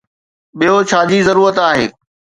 ٻيو 0.57 0.77
ڇا 0.89 0.99
جي 1.09 1.19
ضرورت 1.27 1.57
آهي؟ 1.67 1.85